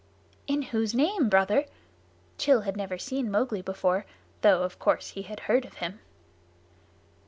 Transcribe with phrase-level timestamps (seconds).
[0.47, 1.65] "In whose name, Brother?"
[2.47, 4.07] Rann had never seen Mowgli before,
[4.41, 5.99] though of course he had heard of him.